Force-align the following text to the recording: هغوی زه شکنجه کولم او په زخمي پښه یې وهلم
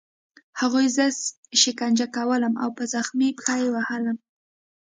هغوی 0.59 0.87
زه 0.95 1.05
شکنجه 1.61 2.07
کولم 2.15 2.53
او 2.63 2.69
په 2.77 2.83
زخمي 2.93 3.29
پښه 3.37 3.55
یې 3.61 3.69
وهلم 3.75 4.17